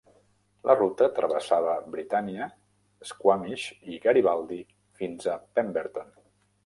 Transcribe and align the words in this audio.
La 0.67 0.75
ruta 0.77 1.09
travessava 1.17 1.75
Britannia, 1.95 2.47
Squamish 3.11 3.67
i 3.97 4.01
Garibaldi 4.07 4.59
fins 5.03 5.29
a 5.35 5.41
Pemberton. 5.61 6.11